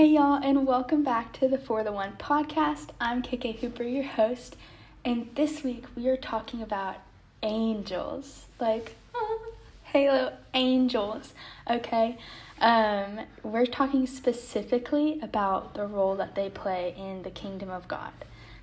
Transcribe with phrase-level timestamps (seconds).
[0.00, 2.88] Hey y'all, and welcome back to the For the One podcast.
[2.98, 4.56] I'm KK Hooper, your host,
[5.04, 6.96] and this week we are talking about
[7.42, 8.46] angels.
[8.58, 8.96] Like,
[9.82, 11.34] Halo angels,
[11.70, 12.16] okay?
[12.62, 18.12] Um, we're talking specifically about the role that they play in the kingdom of God.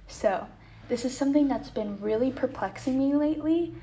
[0.07, 0.47] So,
[0.89, 3.75] this is something that's been really perplexing me lately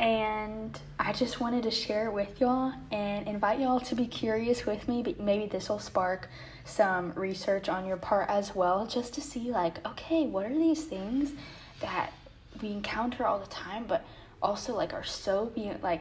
[0.00, 4.64] and I just wanted to share it with y'all and invite y'all to be curious
[4.64, 5.02] with me.
[5.02, 6.30] But maybe this will spark
[6.64, 10.84] some research on your part as well, just to see like, okay, what are these
[10.84, 11.32] things
[11.80, 12.14] that
[12.62, 14.02] we encounter all the time, but
[14.40, 16.00] also like are so like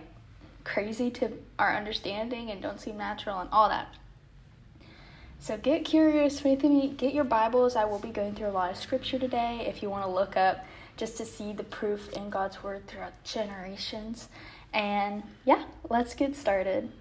[0.63, 3.93] crazy to our understanding and don't seem natural and all that.
[5.41, 6.41] So get curious.
[6.41, 7.75] Get your Bibles.
[7.77, 9.65] I will be going through a lot of scripture today.
[9.67, 10.65] If you want to look up
[10.97, 14.27] just to see the proof in God's word throughout generations.
[14.73, 16.91] And yeah, let's get started.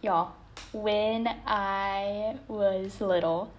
[0.00, 0.36] Y'all,
[0.72, 3.50] when I was little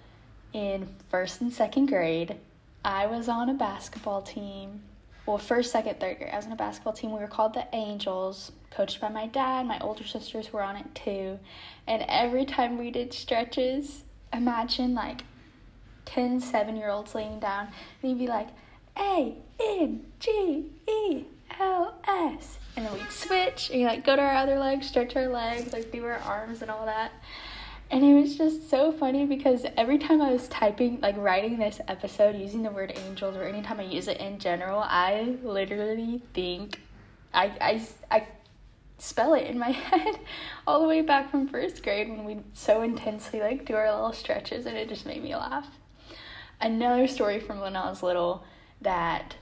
[0.54, 2.38] in first and second grade,
[2.86, 4.84] I was on a basketball team.
[5.30, 7.12] Well, first, second, third grade, I was on a basketball team.
[7.12, 9.68] We were called the Angels coached by my dad.
[9.68, 11.38] My older sisters were on it too.
[11.86, 15.22] And every time we did stretches, imagine like
[16.06, 17.68] 10 seven year olds laying down
[18.02, 18.48] and you'd be like,
[18.98, 21.26] A N G E
[21.60, 22.58] L S.
[22.76, 25.74] And then we'd switch and you like go to our other leg, stretch our legs,
[25.74, 27.12] like do our arms and all that.
[27.92, 31.82] And it was just so funny because every time I was typing, like writing this
[31.88, 36.80] episode using the word angels, or anytime I use it in general, I literally think
[37.34, 38.28] I, I, I
[39.00, 40.20] spell it in my head
[40.68, 44.14] all the way back from first grade when we so intensely like do our little
[44.14, 45.68] stretches and it just made me laugh.
[46.62, 48.44] Another story from when I was little
[48.82, 49.36] that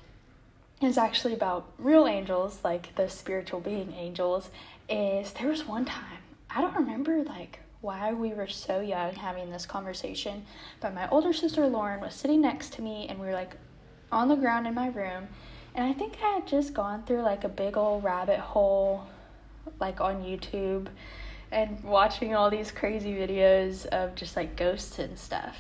[0.82, 4.52] is actually about real angels, like the spiritual being angels,
[4.88, 6.20] is there was one time,
[6.50, 10.46] I don't remember like why we were so young having this conversation,
[10.80, 13.56] but my older sister Lauren was sitting next to me and we were like
[14.12, 15.28] on the ground in my room.
[15.76, 19.08] And I think I had just gone through like a big old rabbit hole
[19.80, 20.88] like on YouTube
[21.52, 25.58] and watching all these crazy videos of just like ghosts and stuff.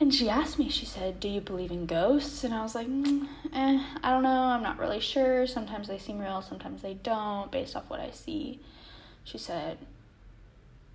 [0.00, 2.42] And she asked me, she said, Do you believe in ghosts?
[2.42, 4.30] And I was like, mm, eh, I don't know.
[4.30, 5.46] I'm not really sure.
[5.46, 8.60] Sometimes they seem real, sometimes they don't, based off what I see.
[9.24, 9.76] She said,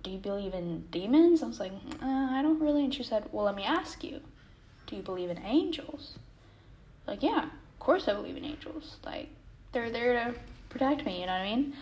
[0.06, 1.42] Do you believe in demons?
[1.42, 2.84] I was like, uh, I don't really.
[2.84, 4.20] And she said, Well, let me ask you,
[4.86, 6.20] Do you believe in angels?
[7.08, 8.98] Like, yeah, of course I believe in angels.
[9.04, 9.30] Like,
[9.72, 10.34] they're there to
[10.68, 11.74] protect me, you know what I mean?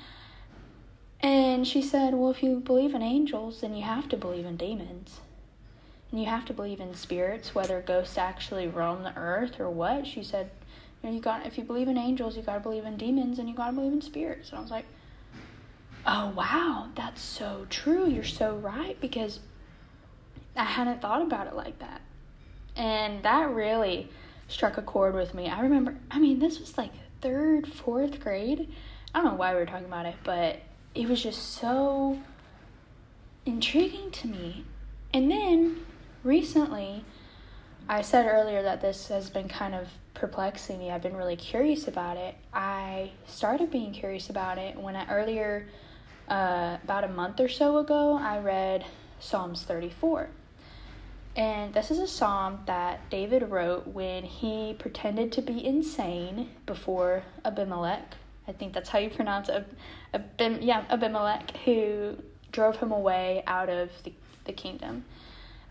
[1.21, 4.57] And she said, Well, if you believe in angels, then you have to believe in
[4.57, 5.21] demons.
[6.11, 10.07] And you have to believe in spirits, whether ghosts actually roam the earth or what.
[10.07, 10.51] She said,
[11.03, 13.51] you know, you got if you believe in angels, you gotta believe in demons and
[13.51, 14.49] you gotta believe in spirits.
[14.49, 14.87] And I was like,
[16.07, 18.07] Oh wow, that's so true.
[18.07, 19.41] You're so right because
[20.57, 22.01] I hadn't thought about it like that.
[22.77, 24.11] And that really
[24.49, 25.49] struck a chord with me.
[25.49, 28.69] I remember I mean, this was like third, fourth grade.
[29.15, 30.61] I don't know why we were talking about it, but
[30.95, 32.21] it was just so
[33.47, 34.65] intriguing to me.
[35.13, 35.87] And then
[36.23, 37.05] recently,
[37.89, 40.91] I said earlier that this has been kind of perplexing me.
[40.91, 42.35] I've been really curious about it.
[42.53, 45.67] I started being curious about it when I earlier,
[46.29, 48.85] uh, about a month or so ago, I read
[49.21, 50.29] Psalms 34.
[51.37, 57.25] And this is a psalm that David wrote when he pretended to be insane before
[57.45, 58.15] Abimelech,
[58.47, 59.67] I think that's how you pronounce it.
[60.13, 62.17] Abim, yeah, Abimelech, who
[62.53, 64.13] drove him away out of the,
[64.45, 65.05] the kingdom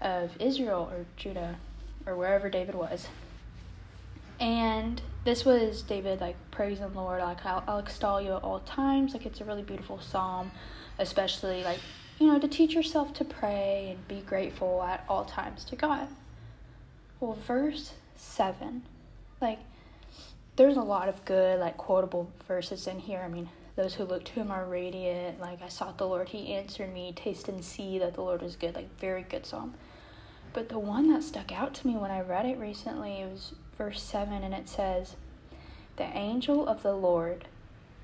[0.02, 1.58] of Israel or Judah
[2.06, 3.08] or wherever David was.
[4.40, 8.59] And this was David like praising the Lord, like I'll, I'll extol you at all
[8.59, 9.13] times.
[9.13, 10.51] Like it's a really beautiful psalm,
[11.00, 11.79] especially like
[12.19, 16.07] you know to teach yourself to pray and be grateful at all times to God.
[17.19, 18.84] Well, verse seven,
[19.40, 19.59] like
[20.55, 23.22] there's a lot of good like quotable verses in here.
[23.23, 25.40] I mean, those who look to him are radiant.
[25.40, 27.14] Like I sought the Lord, he answered me.
[27.16, 28.76] Taste and see that the Lord is good.
[28.76, 29.76] Like very good psalm.
[30.52, 34.02] But the one that stuck out to me when I read it recently was verse
[34.02, 35.16] 7 and it says,
[35.96, 37.47] "The angel of the Lord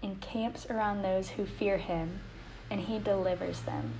[0.02, 2.22] encamps around those who fear him,
[2.70, 3.94] and he delivers them."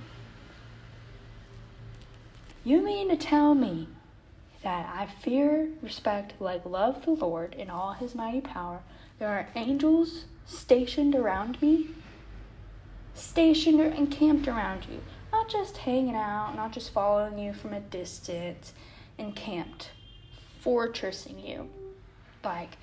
[2.64, 3.88] You mean to tell me
[4.62, 8.80] that I fear, respect, like love the Lord in all his mighty power.
[9.18, 11.90] There are angels stationed around me,
[13.14, 15.00] stationed or encamped around you,
[15.32, 18.74] not just hanging out, not just following you from a distance,
[19.16, 19.90] encamped,
[20.64, 21.68] fortressing you,
[22.44, 22.76] like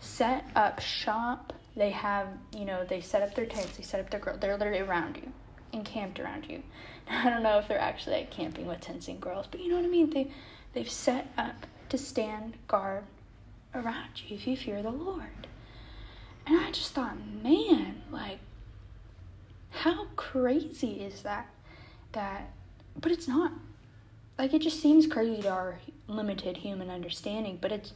[0.00, 4.10] set up shop they have, you know, they set up their tents, they set up
[4.10, 5.32] their grill, they're literally around you,
[5.72, 6.62] encamped around you.
[7.08, 9.76] I don't know if they're actually like camping with tents and girls, but you know
[9.76, 10.10] what I mean?
[10.10, 10.30] They
[10.72, 13.04] they've set up to stand guard
[13.74, 15.48] around you if you fear the Lord.
[16.46, 18.38] And I just thought, man, like
[19.70, 21.48] how crazy is that?
[22.12, 22.52] That
[23.00, 23.52] but it's not.
[24.38, 27.92] Like it just seems crazy to our limited human understanding, but it's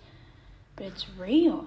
[0.76, 1.66] but it's real.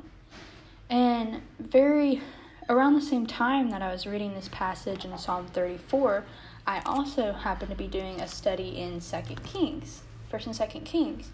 [0.90, 2.22] And very
[2.70, 6.24] around the same time that I was reading this passage in Psalm 34,
[6.66, 11.32] I also happened to be doing a study in Second Kings, First and Second Kings.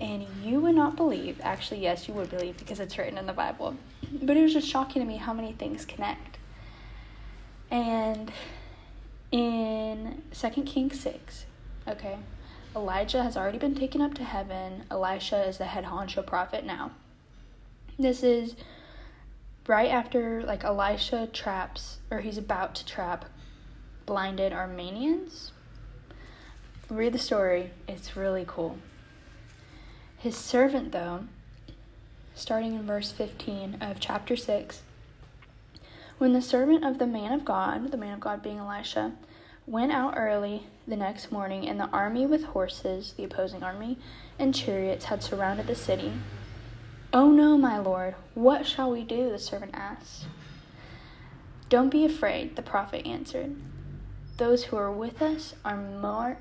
[0.00, 3.32] And you would not believe, actually, yes, you would believe because it's written in the
[3.32, 3.76] Bible.
[4.20, 6.38] But it was just shocking to me how many things connect.
[7.70, 8.30] And
[9.30, 11.46] in Second Kings 6,
[11.88, 12.18] okay,
[12.74, 14.84] Elijah has already been taken up to heaven.
[14.90, 16.92] Elisha is the head honcho prophet now.
[17.98, 18.56] This is
[19.66, 23.26] right after like Elisha traps or he's about to trap
[24.06, 25.50] blinded Arameans.
[26.88, 28.78] Read the story, it's really cool.
[30.16, 31.24] His servant though,
[32.34, 34.82] starting in verse 15 of chapter 6,
[36.18, 39.12] when the servant of the man of God, the man of God being Elisha,
[39.66, 43.98] went out early the next morning, and the army with horses, the opposing army,
[44.38, 46.12] and chariots had surrounded the city,
[47.12, 49.30] Oh no, my lord, what shall we do?
[49.30, 50.26] the servant asked.
[51.68, 53.56] Don't be afraid, the prophet answered.
[54.38, 56.38] Those who are with us are more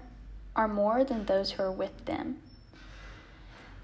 [0.55, 2.37] are more than those who are with them.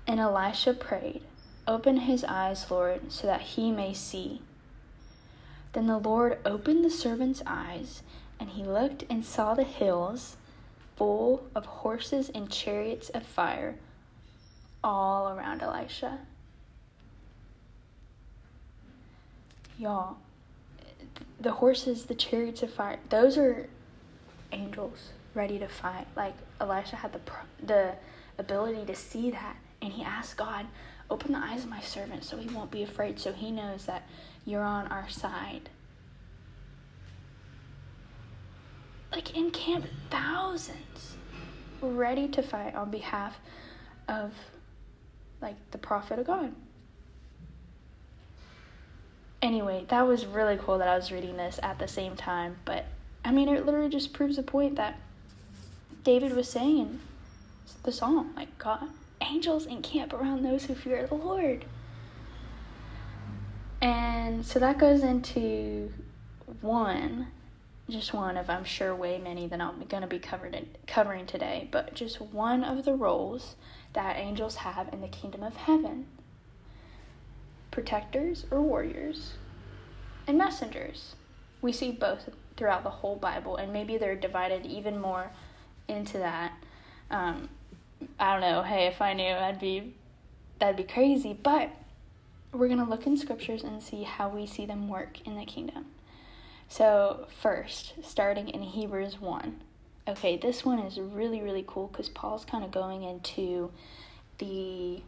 [0.05, 1.23] And Elisha prayed,
[1.67, 4.41] Open his eyes, Lord, so that he may see.
[5.73, 8.01] Then the Lord opened the servant's eyes,
[8.39, 10.37] and he looked and saw the hills
[10.95, 13.75] full of horses and chariots of fire
[14.83, 16.19] all around Elisha.
[19.77, 20.17] y'all,
[21.39, 23.69] the horses, the chariots of fire, those are
[24.51, 26.07] angels ready to fight.
[26.15, 27.19] Like Elisha had the
[27.63, 27.95] the
[28.37, 30.67] ability to see that, and he asked God,
[31.09, 34.07] "Open the eyes of my servant, so he won't be afraid, so he knows that
[34.45, 35.69] you're on our side."
[39.11, 41.15] Like in camp, thousands
[41.81, 43.39] ready to fight on behalf
[44.07, 44.33] of
[45.41, 46.53] like the prophet of God
[49.41, 52.57] anyway, that was really cool that I was reading this at the same time.
[52.65, 52.85] But
[53.23, 54.99] I mean, it literally just proves a point that
[56.03, 56.99] David was saying in
[57.83, 58.89] the song like, God,
[59.21, 61.65] angels encamp around those who fear the Lord.
[63.81, 65.93] And so that goes into
[66.61, 67.27] one,
[67.89, 71.25] just one of I'm sure way many that I'm going to be covered in, covering
[71.25, 73.55] today, but just one of the roles
[73.93, 76.07] that angels have in the kingdom of heaven
[77.77, 79.33] protectors or warriors,
[80.25, 81.15] and messengers.
[81.61, 85.31] We see both throughout the whole Bible, and maybe they're divided even more
[85.87, 86.53] into that.
[87.11, 87.49] Um,
[88.19, 88.63] I don't know.
[88.63, 89.93] Hey, if I knew, I'd be
[90.57, 91.33] that'd be crazy.
[91.33, 91.69] But
[92.51, 95.85] we're gonna look in scriptures and see how we see them work in the kingdom.
[96.67, 99.61] So first, starting in Hebrews one.
[100.07, 103.71] Okay, this one is really really cool because Paul's kind of going into
[104.37, 105.01] the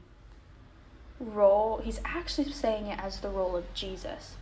[1.20, 4.36] role, he's actually saying it as the role of Jesus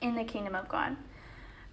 [0.00, 0.96] in the kingdom of God.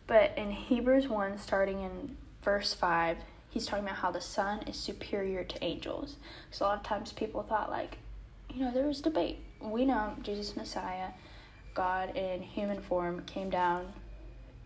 [0.08, 3.18] But in Hebrews 1, starting in verse 5,
[3.50, 6.18] he's talking about how the Son is superior to angels.
[6.52, 7.98] So a lot of times people thought, like,
[8.54, 9.40] you know, there was debate.
[9.62, 11.10] We know Jesus Messiah,
[11.74, 13.94] God in human form, came down,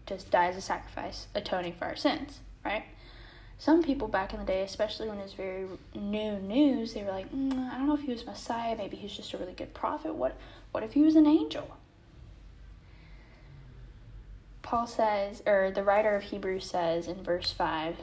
[0.07, 2.85] just died as a sacrifice, atoning for our sins, right?
[3.59, 7.11] some people back in the day, especially when it was very new news, they were
[7.11, 8.77] like, mm, I don't know if he was Messiah.
[8.77, 10.13] Maybe he's just a really good prophet.
[10.13, 10.37] What,
[10.71, 11.75] what if he was an angel?
[14.61, 17.95] Paul says, or the writer of Hebrews says in verse 5,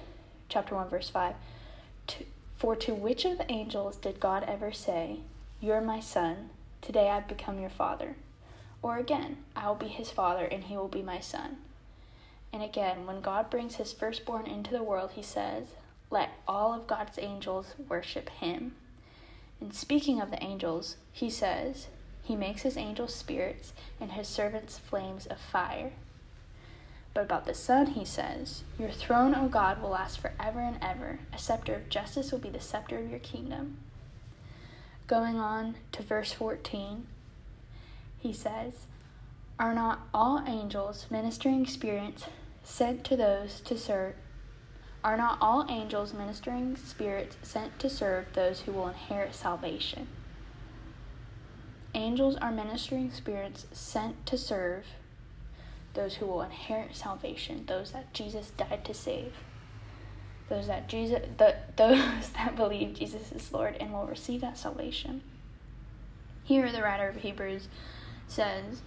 [0.48, 1.34] chapter 1, verse 5,
[2.56, 5.20] For to which of the angels did God ever say,
[5.60, 8.16] You're my son, today I've become your father?
[8.82, 11.58] Or again, I will be his father, and he will be my son.
[12.54, 15.64] And again, when God brings his firstborn into the world, he says,
[16.08, 18.76] Let all of God's angels worship him.
[19.60, 21.88] And speaking of the angels, he says,
[22.22, 25.94] He makes his angels spirits and his servants flames of fire.
[27.12, 31.18] But about the Son, he says, Your throne, O God, will last forever and ever.
[31.32, 33.78] A scepter of justice will be the scepter of your kingdom.
[35.08, 37.08] Going on to verse 14,
[38.20, 38.86] he says,
[39.58, 42.26] Are not all angels ministering spirits
[42.64, 44.14] sent to those to serve
[45.04, 50.08] are not all angels ministering spirits sent to serve those who will inherit salvation
[51.94, 54.84] Angels are ministering spirits sent to serve
[55.94, 59.32] those who will inherit salvation, those that Jesus died to save,
[60.48, 65.22] those that Jesus, the, those that believe Jesus is Lord and will receive that salvation.
[66.42, 67.68] Here, the writer of Hebrews
[68.26, 68.82] says,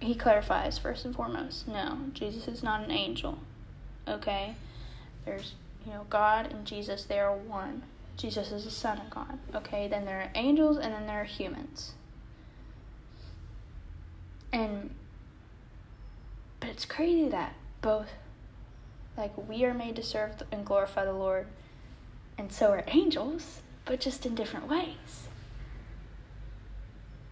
[0.00, 3.38] he clarifies first and foremost, no, Jesus is not an angel.
[4.06, 4.54] Okay,
[5.24, 5.54] there's
[5.86, 7.82] you know God and Jesus, they are one.
[8.16, 9.38] Jesus is the Son of God.
[9.54, 11.92] Okay, then there are angels and then there are humans.
[14.52, 14.90] And
[16.60, 18.08] but it's crazy that both
[19.16, 21.46] like we are made to serve and glorify the Lord
[22.36, 25.28] and so are angels, but just in different ways.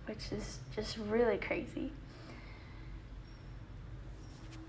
[0.07, 1.92] Which is just really crazy.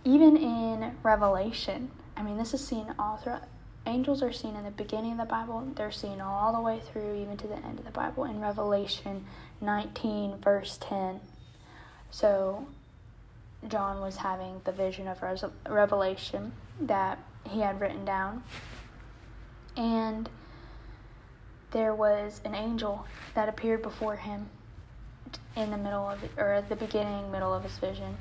[0.05, 3.43] Even in Revelation, I mean this is seen all throughout
[3.85, 7.15] angels are seen in the beginning of the Bible, they're seen all the way through
[7.15, 9.25] even to the end of the Bible in Revelation
[9.61, 11.19] 19 verse 10
[12.13, 12.67] so
[13.67, 15.23] John was having the vision of
[15.67, 17.17] Revelation that
[17.49, 18.43] he had written down.
[19.77, 20.29] And
[21.71, 24.47] there was an angel that appeared before him
[25.55, 28.17] in the middle of or at the beginning, middle of his vision.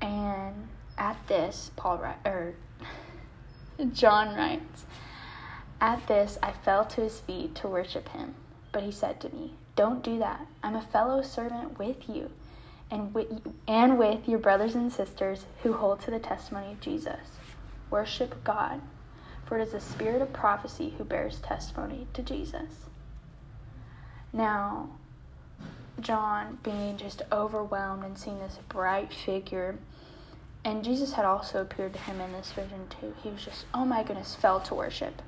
[0.00, 2.54] And at this, Paul or
[3.92, 4.84] John writes,
[5.80, 8.34] At this I fell to his feet to worship him.
[8.72, 10.46] But he said to me, Don't do that.
[10.62, 12.30] I'm a fellow servant with you
[12.90, 13.28] and with,
[13.66, 17.38] and with your brothers and sisters who hold to the testimony of Jesus.
[17.90, 18.80] Worship God,
[19.44, 22.86] for it is the spirit of prophecy who bears testimony to Jesus.
[24.32, 24.90] Now,
[26.00, 29.78] John, being just overwhelmed and seeing this bright figure,
[30.68, 33.14] and Jesus had also appeared to him in this vision too.
[33.22, 35.22] He was just, oh my goodness, fell to worship.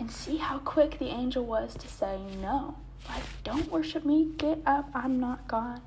[0.00, 2.78] And see how quick the angel was to say, no,
[3.10, 5.82] like, don't worship me, get up, I'm not God.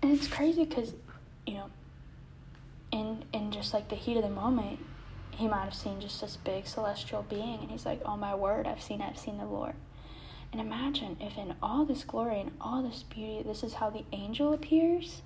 [0.00, 0.94] And it's crazy because
[1.48, 1.70] you know
[2.92, 4.78] in in just like the heat of the moment
[5.32, 8.66] he might have seen just this big celestial being and he's like oh my word
[8.66, 9.74] i've seen i've seen the lord.
[10.52, 14.04] And imagine if in all this glory and all this beauty this is how the
[14.12, 15.22] angel appears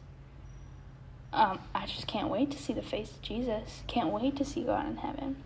[1.34, 4.62] um, i just can't wait to see the face of jesus can't wait to see
[4.62, 5.36] god in heaven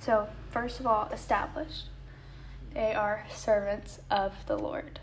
[0.00, 1.84] so first of all established
[2.74, 5.00] they are servants of the lord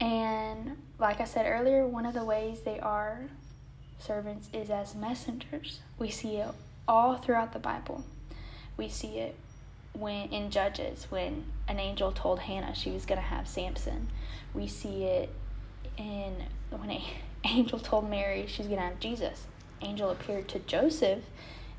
[0.00, 3.22] and like I said earlier, one of the ways they are
[3.98, 5.80] servants is as messengers.
[5.98, 6.48] We see it
[6.86, 8.04] all throughout the Bible.
[8.76, 9.36] We see it
[9.92, 14.08] when in Judges when an angel told Hannah she was going to have Samson.
[14.52, 15.30] We see it
[15.96, 17.02] in when an
[17.44, 19.46] angel told Mary she's going to have Jesus.
[19.82, 21.24] Angel appeared to Joseph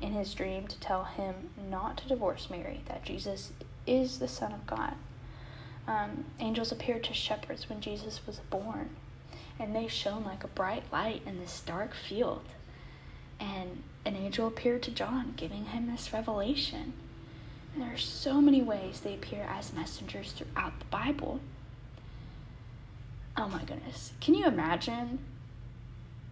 [0.00, 3.52] in his dream to tell him not to divorce Mary, that Jesus
[3.86, 4.94] is the Son of God.
[5.86, 8.90] Um, angels appeared to shepherds when Jesus was born,
[9.58, 12.42] and they shone like a bright light in this dark field.
[13.40, 16.92] And an angel appeared to John, giving him this revelation.
[17.72, 21.40] And there are so many ways they appear as messengers throughout the Bible.
[23.38, 24.12] Oh my goodness.
[24.20, 25.20] Can you imagine?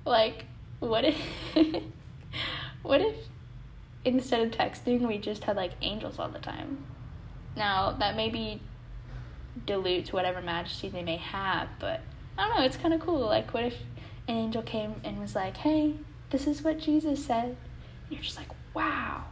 [0.04, 0.46] Like,
[0.80, 1.16] what if
[2.82, 3.14] what if
[4.04, 6.84] instead of texting we just had like angels all the time?
[7.56, 8.60] Now that may be
[9.64, 11.68] dilutes whatever majesty they may have.
[11.78, 12.00] But
[12.36, 13.20] I don't know, it's kind of cool.
[13.20, 13.76] Like, what if
[14.26, 15.94] an angel came and was like, hey,
[16.30, 17.44] this is what Jesus said?
[17.44, 17.56] And
[18.10, 19.24] you're just like, wow.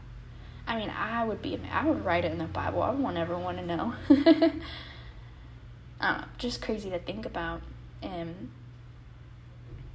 [0.67, 2.83] I mean, I would be, I would write it in the Bible.
[2.83, 3.95] I want everyone to know.
[6.01, 7.63] I know, just crazy to think about.
[8.03, 8.51] And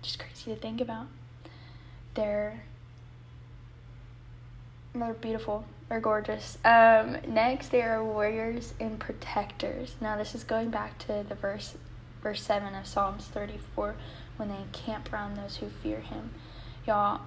[0.01, 1.07] just crazy to think about.
[2.15, 2.63] They're
[4.95, 5.65] they're beautiful.
[5.87, 6.57] They're gorgeous.
[6.65, 9.95] Um, next, they are warriors and protectors.
[10.01, 11.75] Now, this is going back to the verse,
[12.23, 13.95] verse seven of Psalms thirty-four,
[14.37, 16.31] when they encamp around those who fear Him.
[16.87, 17.21] Y'all,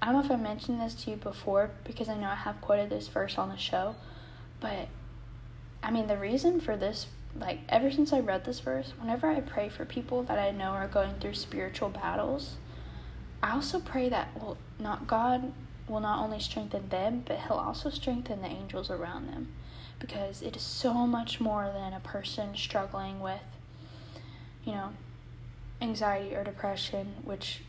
[0.00, 2.60] I don't know if I mentioned this to you before because I know I have
[2.60, 3.96] quoted this verse on the show,
[4.60, 4.88] but
[5.82, 7.06] I mean the reason for this,
[7.40, 10.70] like ever since I read this verse, whenever I pray for people that I know
[10.70, 12.56] are going through spiritual battles,
[13.42, 15.52] I also pray that well, not God
[15.88, 19.48] will not only strengthen them, but He'll also strengthen the angels around them.
[19.98, 23.40] Because it is so much more than a person struggling with,
[24.64, 24.90] you know,
[25.80, 27.62] anxiety or depression, which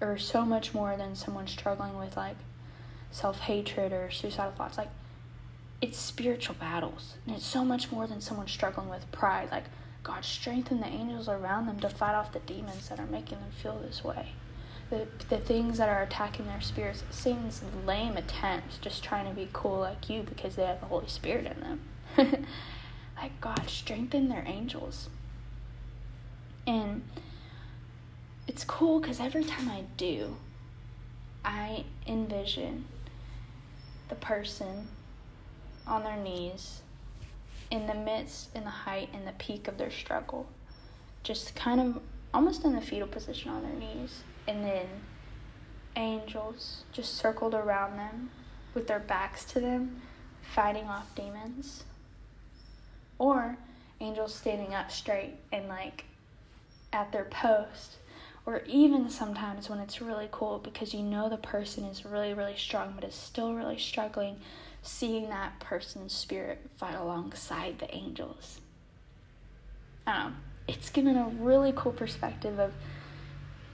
[0.00, 2.36] are so much more than someone struggling with like
[3.10, 4.78] self hatred or suicidal thoughts.
[4.78, 4.90] Like,
[5.84, 7.14] it's spiritual battles.
[7.26, 9.50] And it's so much more than someone struggling with pride.
[9.50, 9.64] Like,
[10.02, 13.50] God strengthen the angels around them to fight off the demons that are making them
[13.50, 14.32] feel this way
[14.90, 19.48] the, the things that are attacking their spirits, Satan's lame attempts just trying to be
[19.52, 22.46] cool like you because they have the Holy Spirit in them.
[23.16, 25.08] like God strengthen their angels.
[26.66, 27.02] And
[28.46, 30.36] it's cool because every time I do,
[31.44, 32.86] I envision
[34.08, 34.88] the person
[35.86, 36.82] on their knees
[37.70, 40.46] in the midst, in the height, in the peak of their struggle.
[41.22, 42.00] Just kind of
[42.32, 44.22] almost in the fetal position on their knees.
[44.46, 44.86] And then
[45.96, 48.30] angels just circled around them
[48.74, 50.02] with their backs to them,
[50.42, 51.84] fighting off demons.
[53.18, 53.56] Or
[54.00, 56.04] angels standing up straight and like
[56.92, 57.96] at their post.
[58.46, 62.56] Or even sometimes when it's really cool because you know the person is really, really
[62.56, 64.36] strong but is still really struggling,
[64.84, 68.60] seeing that person's spirit fight alongside the angels.
[70.06, 70.36] I don't know.
[70.68, 72.72] It's given a really cool perspective of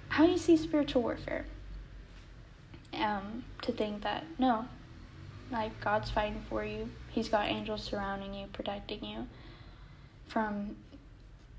[0.09, 1.47] how you see spiritual warfare.
[2.93, 4.64] Um, to think that no,
[5.52, 6.88] like God's fighting for you.
[7.11, 9.26] He's got angels surrounding you, protecting you
[10.31, 10.76] from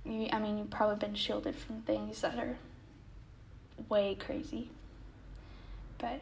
[0.06, 2.58] you I mean you've probably been shielded from things that are
[3.90, 4.70] way crazy.
[5.98, 6.22] But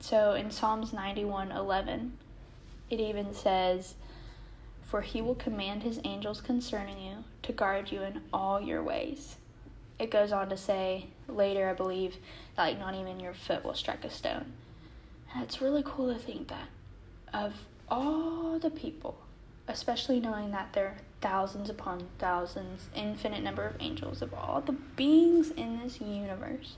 [0.00, 2.12] so in Psalms 91:11
[2.92, 3.94] it even says
[4.92, 9.36] for he will command his angels concerning you to guard you in all your ways.
[9.98, 12.16] It goes on to say later I believe
[12.56, 14.52] that like not even your foot will strike a stone.
[15.32, 16.68] And it's really cool to think that
[17.32, 17.54] of
[17.88, 19.16] all the people,
[19.66, 24.72] especially knowing that there are thousands upon thousands, infinite number of angels, of all the
[24.72, 26.76] beings in this universe,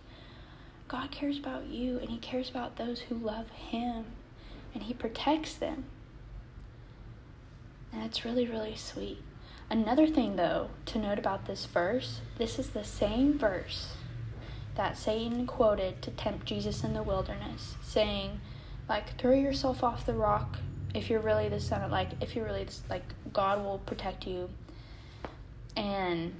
[0.86, 4.04] God cares about you and He cares about those who love Him
[4.72, 5.86] and He protects them.
[7.94, 9.22] And it's really, really sweet.
[9.70, 13.94] Another thing, though, to note about this verse this is the same verse
[14.74, 18.40] that Satan quoted to tempt Jesus in the wilderness, saying,
[18.88, 20.58] like, throw yourself off the rock
[20.92, 24.50] if you're really the son of, like, if you're really, like, God will protect you.
[25.76, 26.34] And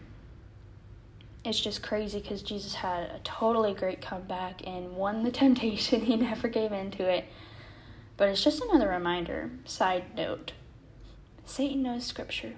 [1.45, 6.01] it's just crazy because Jesus had a totally great comeback and won the temptation.
[6.01, 7.27] He never gave in to it.
[8.17, 9.51] But it's just another reminder.
[9.65, 10.53] Side note
[11.45, 12.55] Satan knows scripture.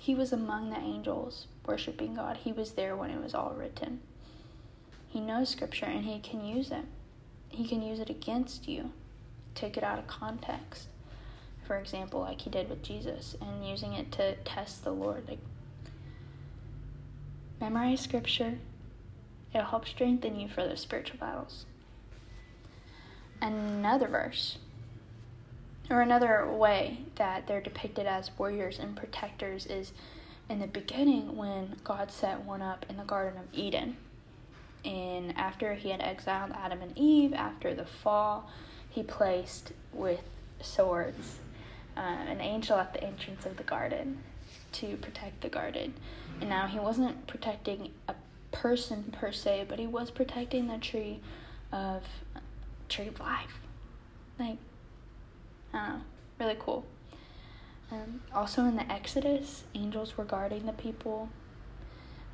[0.00, 4.00] He was among the angels worshiping God, he was there when it was all written.
[5.08, 6.84] He knows scripture and he can use it.
[7.48, 8.92] He can use it against you,
[9.54, 10.88] take it out of context.
[11.66, 15.28] For example, like he did with Jesus, and using it to test the Lord.
[15.28, 15.40] Like,
[17.60, 18.58] memorize scripture,
[19.52, 21.66] it'll help strengthen you for those spiritual battles.
[23.42, 24.56] Another verse,
[25.90, 29.92] or another way that they're depicted as warriors and protectors, is
[30.48, 33.96] in the beginning when God set one up in the Garden of Eden
[34.84, 38.50] and after he had exiled Adam and Eve after the fall,
[38.88, 40.22] he placed with
[40.60, 41.38] swords
[41.96, 44.18] uh, an angel at the entrance of the garden
[44.72, 45.94] to protect the garden.
[46.40, 48.14] And now he wasn't protecting a
[48.52, 51.20] person per se, but he was protecting the tree
[51.72, 52.02] of
[52.88, 53.60] tree of life.
[54.38, 54.56] Like,
[55.72, 56.00] Know,
[56.38, 56.84] really cool.
[57.90, 61.28] Um, also in the Exodus, angels were guarding the people.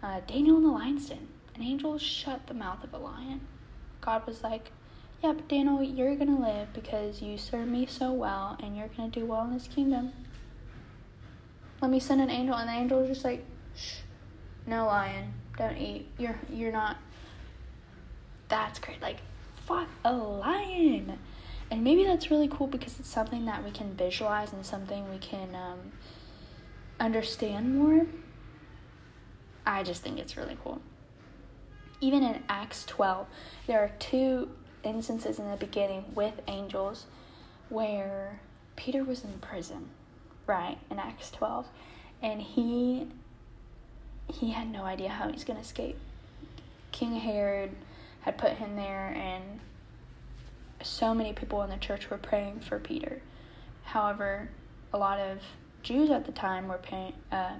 [0.03, 3.41] Uh, Daniel and the lion's den an angel shut the mouth of a lion.
[4.01, 4.73] God was like,
[5.23, 9.25] Yep, Daniel, you're gonna live because you serve me so well and you're gonna do
[9.25, 10.13] well in this kingdom.
[11.81, 13.45] Let me send an angel, and the angel was just like,
[13.77, 13.99] Shh,
[14.67, 16.09] no lion, don't eat.
[16.19, 16.97] You're you're not
[18.49, 19.01] that's great.
[19.01, 19.19] Like,
[19.67, 21.19] fuck a lion.
[21.75, 25.19] And maybe that's really cool because it's something that we can visualize and something we
[25.19, 25.93] can um,
[27.01, 28.07] understand more.
[29.67, 30.81] I just think it's really cool
[32.05, 33.27] even in Acts 12,
[33.67, 34.51] there are two
[34.83, 37.07] instances in the beginning with angels
[37.71, 38.41] where
[38.77, 39.89] Peter was in prison,
[40.47, 41.67] right, in Acts 12,
[42.23, 43.09] and he
[44.29, 45.99] he had no idea how he's going to escape.
[46.93, 47.73] King Herod
[48.23, 49.61] had put him there and
[50.83, 53.23] so many people in the church were praying for Peter.
[53.85, 54.51] However,
[54.93, 55.39] a lot of
[55.83, 57.57] Jews at the time were paying, uh,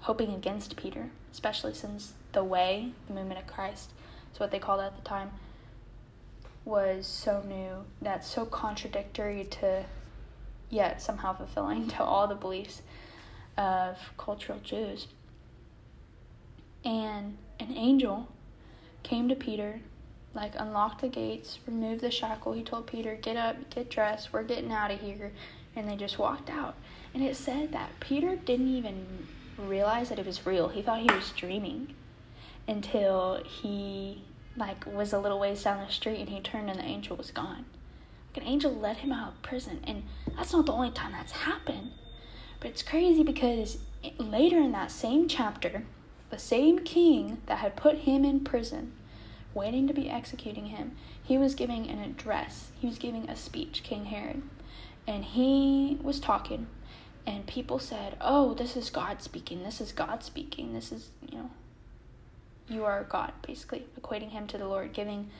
[0.00, 3.90] hoping against Peter, especially since the way, the movement of Christ,
[4.32, 5.30] is what they called it at the time,
[6.64, 9.84] was so new, that's so contradictory to,
[10.70, 12.82] yet somehow fulfilling to all the beliefs
[13.56, 15.08] of cultural Jews.
[16.84, 18.28] And an angel
[19.02, 19.80] came to Peter,
[20.34, 22.52] like unlock the gates, remove the shackle.
[22.52, 25.32] He told Peter, Get up, get dressed, we're getting out of here.
[25.76, 26.76] And they just walked out.
[27.12, 29.26] And it said that Peter didn't even
[29.58, 30.68] realize that it was real.
[30.68, 31.94] He thought he was dreaming
[32.66, 34.22] until he
[34.56, 37.30] like was a little ways down the street and he turned and the angel was
[37.30, 37.64] gone.
[38.32, 40.02] Like an angel let him out of prison, and
[40.36, 41.92] that's not the only time that's happened.
[42.58, 43.78] But it's crazy because
[44.18, 45.84] later in that same chapter,
[46.30, 48.92] the same king that had put him in prison,
[49.54, 52.70] waiting to be executing him, he was giving an address.
[52.78, 54.42] He was giving a speech, King Herod.
[55.06, 56.66] And he was talking,
[57.26, 59.62] and people said, Oh, this is God speaking.
[59.62, 60.72] This is God speaking.
[60.72, 61.50] This is, you know,
[62.68, 65.30] you are God, basically, equating him to the Lord, giving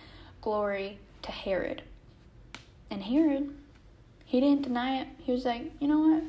[0.40, 1.83] glory to Herod.
[2.90, 3.55] And Herod,
[4.24, 5.09] he didn't deny it.
[5.18, 6.24] He was like, You know what?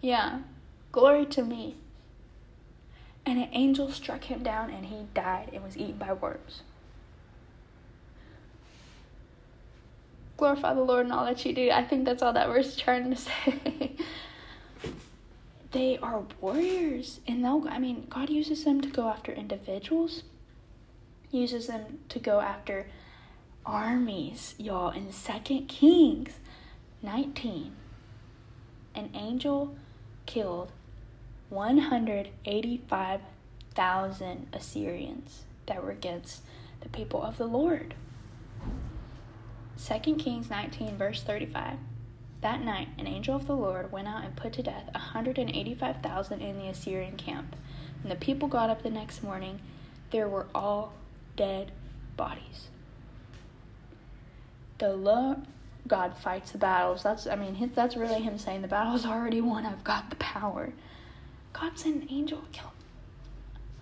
[0.00, 0.40] Yeah,
[0.90, 1.76] glory to me.
[3.24, 6.62] And an angel struck him down, and he died and was eaten by worms.
[10.42, 11.70] Glorify the Lord in all that you do.
[11.70, 13.92] I think that's all that verse is trying to say.
[15.70, 20.24] they are warriors, and they'll, I mean, God uses them to go after individuals,
[21.30, 22.88] uses them to go after
[23.64, 24.90] armies, y'all.
[24.90, 26.40] In Second Kings
[27.02, 27.76] 19,
[28.96, 29.76] an angel
[30.26, 30.72] killed
[31.50, 36.42] 185,000 Assyrians that were against
[36.80, 37.94] the people of the Lord.
[39.84, 41.78] 2 Kings 19, verse 35.
[42.40, 46.58] That night, an angel of the Lord went out and put to death 185,000 in
[46.58, 47.56] the Assyrian camp.
[48.02, 49.60] When the people got up the next morning,
[50.10, 50.92] there were all
[51.36, 51.72] dead
[52.16, 52.68] bodies.
[54.78, 55.38] The Lord
[55.86, 57.02] God fights the battles.
[57.02, 59.66] That's I mean that's really him saying the battle's already won.
[59.66, 60.72] I've got the power.
[61.52, 62.72] God sent an angel to kill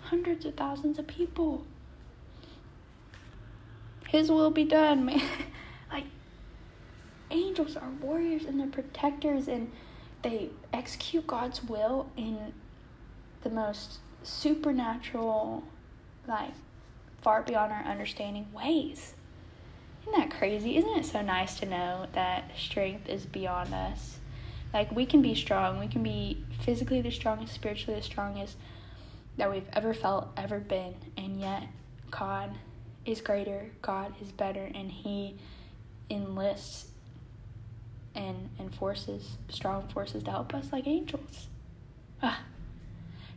[0.02, 1.64] hundreds of thousands of people.
[4.08, 5.22] His will be done, man.
[7.30, 9.70] Angels are warriors and they're protectors and
[10.22, 12.52] they execute God's will in
[13.42, 15.64] the most supernatural,
[16.28, 16.52] like
[17.22, 19.14] far beyond our understanding ways.
[20.02, 20.76] Isn't that crazy?
[20.76, 24.18] Isn't it so nice to know that strength is beyond us?
[24.72, 28.56] Like we can be strong, we can be physically the strongest, spiritually the strongest
[29.36, 31.64] that we've ever felt, ever been, and yet
[32.10, 32.50] God
[33.04, 35.36] is greater, God is better, and He
[36.08, 36.89] enlists
[38.14, 41.48] and, and forces, strong forces to help us like angels.
[42.22, 42.42] Ah.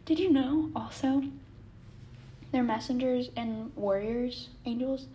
[0.06, 1.24] Did you know also
[2.52, 5.08] they're messengers and warriors, angels?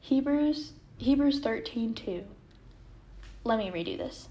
[0.00, 2.24] Hebrews Hebrews 13 2.
[3.44, 4.28] Let me redo this.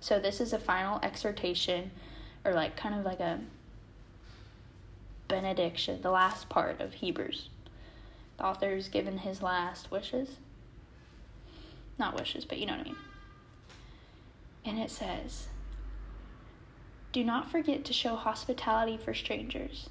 [0.00, 1.90] So this is a final exhortation
[2.44, 3.40] or like kind of like a
[5.28, 7.48] benediction, the last part of Hebrews.
[8.38, 10.36] The author's given his last wishes.
[11.98, 12.96] Not wishes, but you know what I mean
[14.66, 15.48] and it says,
[17.12, 19.88] Do not forget to show hospitality for strangers,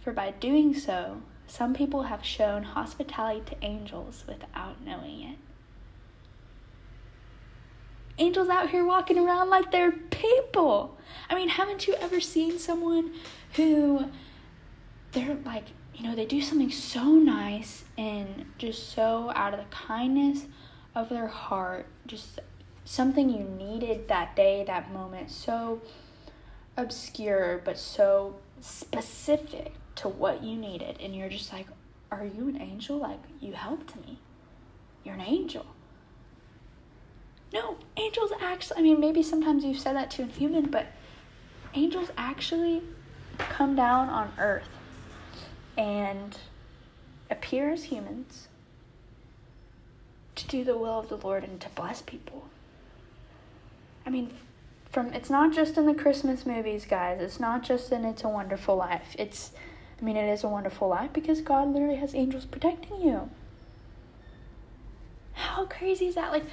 [0.00, 5.38] for by doing so, some people have shown hospitality to angels without knowing it.
[8.16, 10.96] Angels out here walking around like they're people.
[11.28, 13.12] I mean, haven't you ever seen someone
[13.54, 14.06] who
[15.12, 19.66] they're like, you know, they do something so nice and just so out of the
[19.66, 20.46] kindness
[20.94, 22.38] of their heart, just
[22.84, 25.80] something you needed that day, that moment, so
[26.76, 30.98] obscure but so specific to what you needed.
[31.00, 31.66] And you're just like,
[32.10, 32.98] Are you an angel?
[32.98, 34.18] Like, you helped me.
[35.04, 35.66] You're an angel.
[37.52, 40.86] No, angels actually, I mean, maybe sometimes you've said that to a human, but
[41.74, 42.82] angels actually
[43.38, 44.68] come down on earth
[45.76, 46.36] and
[47.30, 48.48] appear as humans
[50.34, 52.48] to do the will of the Lord and to bless people.
[54.06, 54.30] I mean,
[54.90, 57.20] from it's not just in the Christmas movies, guys.
[57.20, 59.16] It's not just in It's a Wonderful Life.
[59.18, 59.52] It's
[60.00, 63.30] I mean, it is a wonderful life because God literally has angels protecting you.
[65.32, 66.32] How crazy is that?
[66.32, 66.44] Like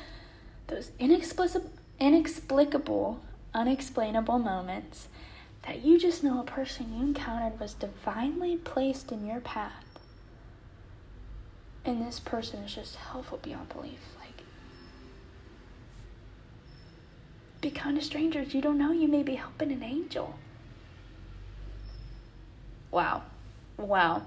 [0.68, 3.20] those inexplicable, inexplicable,
[3.54, 5.08] unexplainable moments
[5.68, 9.86] that you just know a person you encountered was divinely placed in your path.
[11.84, 14.00] And this person is just helpful beyond belief.
[17.62, 18.54] Be kind to strangers.
[18.54, 20.36] You don't know, you may be helping an angel.
[22.90, 23.24] Wow.
[23.78, 24.24] Wow.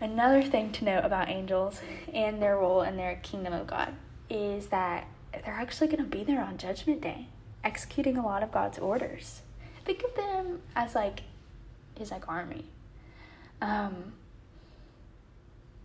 [0.00, 1.80] Another thing to note about angels
[2.12, 3.94] and their role in their kingdom of God
[4.28, 7.26] is that they're actually going to be there on Judgment Day,
[7.62, 9.42] executing a lot of God's orders.
[9.84, 11.22] Think of them as like
[11.96, 12.66] his like army.
[13.60, 14.12] Um,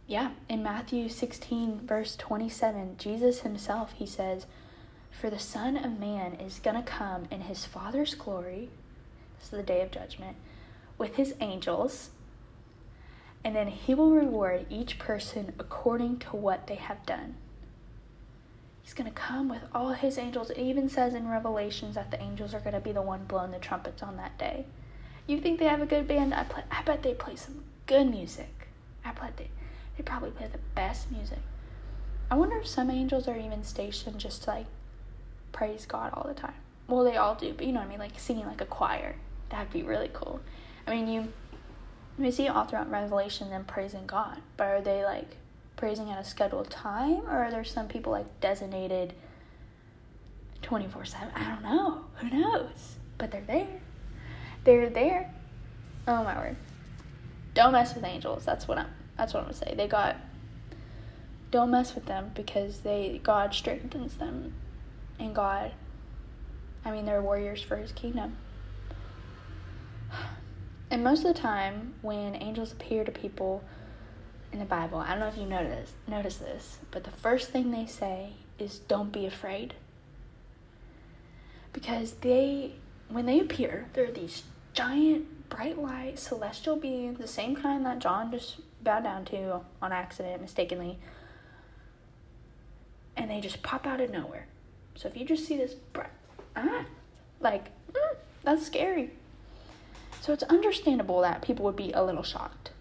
[0.07, 4.47] yeah, in Matthew 16, verse 27, Jesus himself, he says,
[5.11, 8.69] for the Son of Man is going to come in his Father's glory,
[9.37, 10.37] this is the day of judgment,
[10.97, 12.09] with his angels,
[13.43, 17.35] and then he will reward each person according to what they have done.
[18.81, 20.49] He's going to come with all his angels.
[20.49, 23.51] It even says in Revelations that the angels are going to be the one blowing
[23.51, 24.65] the trumpets on that day.
[25.27, 26.33] You think they have a good band?
[26.33, 28.67] I, play, I bet they play some good music.
[29.05, 29.49] I bet they,
[29.95, 31.39] they probably play the best music.
[32.31, 34.65] I wonder if some angels are even stationed just like
[35.51, 36.53] praise God all the time.
[36.88, 37.99] Well, they all do, but you know what I mean?
[37.99, 39.15] Like singing like a choir.
[39.49, 40.39] That'd be really cool.
[40.88, 41.33] I mean, you,
[42.17, 45.38] you see all throughout Revelation them praising God, but are they like
[45.75, 49.13] praising at a scheduled time, or are there some people like designated
[50.62, 51.29] 24 7?
[51.35, 52.05] I don't know.
[52.15, 52.95] Who knows?
[53.17, 53.81] But they're there.
[54.63, 55.33] They're there.
[56.07, 56.55] Oh my word.
[57.53, 58.45] Don't mess with angels.
[58.45, 59.73] That's what I'm that's what I'm gonna say.
[59.75, 60.15] They got
[61.51, 64.53] don't mess with them because they God strengthens them
[65.19, 65.71] and God
[66.86, 68.38] I mean they're warriors for his kingdom.
[70.91, 73.63] And most of the time when angels appear to people
[74.51, 74.97] in the Bible.
[74.99, 78.79] I don't know if you notice notice this, but the first thing they say is
[78.79, 79.75] don't be afraid.
[81.73, 82.73] Because they
[83.08, 88.32] when they appear, they're these giant bright light celestial beings, the same kind that John
[88.32, 90.99] just bowed down to on accident mistakenly.
[93.17, 94.47] And they just pop out of nowhere.
[94.99, 95.75] So if you just see this
[96.57, 96.83] ah,
[97.39, 99.12] like mm, that's scary.
[100.19, 102.71] So it's understandable that people would be a little shocked.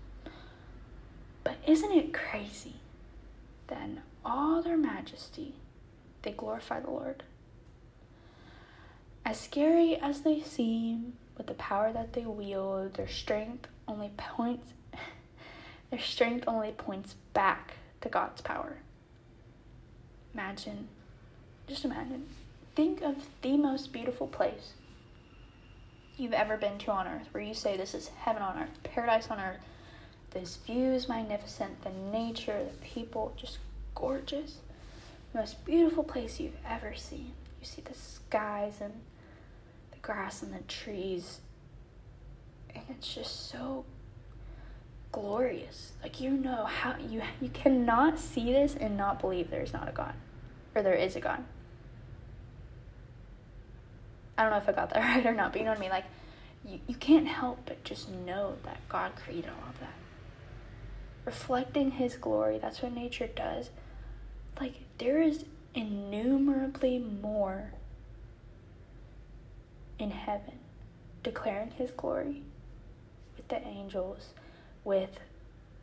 [1.45, 2.75] But isn't it crazy
[3.69, 5.55] that in all their majesty
[6.23, 7.23] they glorify the Lord?
[9.25, 14.73] As scary as they seem, with the power that they wield, their strength only points
[15.91, 18.79] their strength only points back to God's power.
[20.35, 20.89] Imagine,
[21.69, 22.27] just imagine,
[22.75, 24.73] think of the most beautiful place
[26.17, 29.29] you've ever been to on earth, where you say this is heaven on earth, paradise
[29.29, 29.61] on earth
[30.31, 33.59] this view is magnificent, the nature, the people, just
[33.95, 34.59] gorgeous.
[35.33, 37.33] The most beautiful place you've ever seen.
[37.61, 38.93] You see the skies and
[39.91, 41.41] the grass and the trees.
[42.75, 43.85] And it's just so
[45.13, 45.93] glorious.
[46.03, 49.93] Like you know how you you cannot see this and not believe there's not a
[49.93, 50.15] God.
[50.75, 51.43] Or there is a God.
[54.39, 55.83] I don't know if I got that right or not, but you know what I
[55.83, 55.91] mean?
[55.91, 56.07] Like
[56.65, 59.93] you, you can't help but just know that God created all of that
[61.29, 62.57] reflecting his glory.
[62.57, 63.69] That's what nature does.
[64.59, 67.73] Like, there is innumerably more
[69.99, 70.61] in heaven
[71.23, 72.45] declaring his glory
[73.37, 74.31] with the angels,
[74.85, 75.21] with,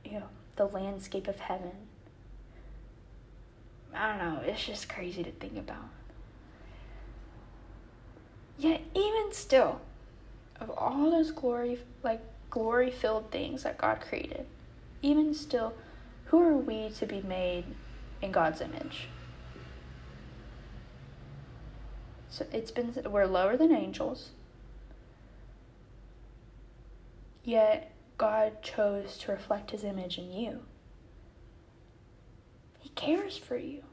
[0.04, 1.74] you know, the landscape of heaven.
[3.94, 5.89] I don't know, it's just crazy to think about.
[8.58, 9.82] Yet, even still,
[10.60, 14.46] of all those glory, like glory filled things that God created,
[15.02, 15.74] even still,
[16.26, 17.65] who are we to be made
[18.22, 19.10] in God's image?
[22.30, 24.32] So it's been we're lower than angels.
[27.44, 30.62] Yet God chose to reflect his image in you.
[32.80, 33.84] He cares for you.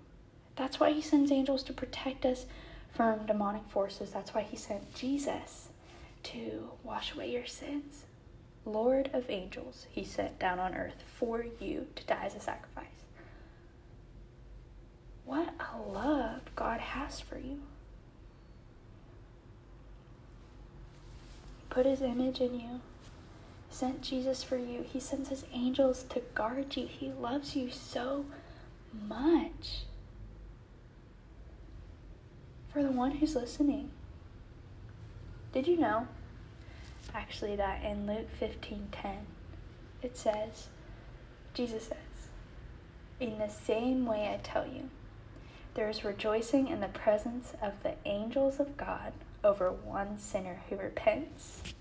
[0.57, 2.47] That's why he sends angels to protect us
[2.93, 4.11] from demonic forces.
[4.11, 5.69] That's why he sent Jesus
[6.25, 8.05] to wash away your sins.
[8.65, 12.87] Lord of angels, he sent down on earth for you to die as a sacrifice.
[15.25, 17.63] What a love God has for you.
[21.59, 22.81] He put his image in you,
[23.71, 24.83] sent Jesus for you.
[24.83, 26.87] He sends his angels to guard you.
[26.87, 28.27] He loves you so
[28.93, 29.85] much.
[32.73, 33.91] For the one who's listening,
[35.53, 36.09] did you know
[37.15, 39.27] actually that in Luke 15:10
[40.01, 40.69] it says
[41.53, 42.29] Jesus says,
[43.21, 44.89] "In the same way I tell you,
[45.75, 49.13] there is rejoicing in the presence of the angels of God
[49.45, 51.75] over one sinner who repents."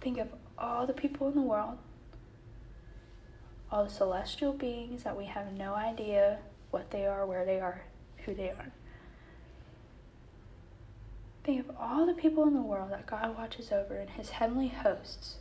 [0.00, 1.76] Think of all the people in the world,
[3.70, 6.38] all the celestial beings that we have no idea
[6.70, 7.82] what they are, where they are,
[8.24, 8.72] who they are.
[11.44, 14.68] Think of all the people in the world that God watches over and his heavenly
[14.68, 15.36] hosts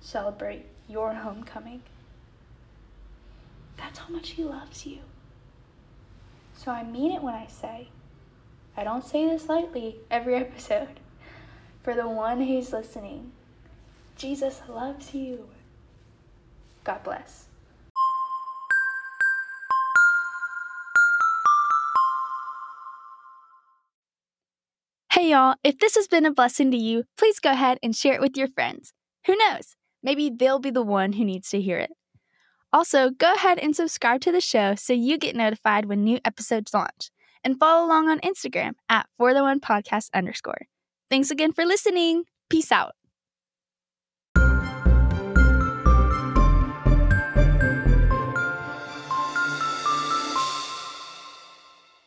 [0.00, 1.82] celebrate your homecoming.
[3.76, 4.98] That's how much he loves you.
[6.56, 7.88] So I mean it when I say,
[8.76, 11.00] I don't say this lightly every episode.
[11.82, 13.32] For the one who's listening,
[14.16, 15.48] Jesus loves you.
[16.82, 17.46] God bless.
[25.24, 28.12] Hey y'all, if this has been a blessing to you, please go ahead and share
[28.12, 28.92] it with your friends.
[29.24, 29.74] Who knows?
[30.02, 31.92] Maybe they'll be the one who needs to hear it.
[32.74, 36.74] Also, go ahead and subscribe to the show so you get notified when new episodes
[36.74, 37.10] launch.
[37.42, 40.66] And follow along on Instagram at for the one podcast underscore.
[41.08, 42.24] Thanks again for listening.
[42.50, 42.92] Peace out.